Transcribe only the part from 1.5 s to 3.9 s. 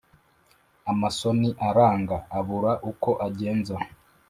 aranga abura uko agenza